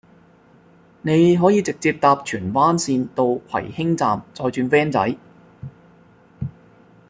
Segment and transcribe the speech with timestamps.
[1.03, 5.15] 你可以直接搭荃灣綫到葵興站再轉 van 仔